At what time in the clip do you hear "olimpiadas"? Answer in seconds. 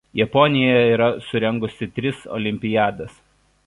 2.41-3.19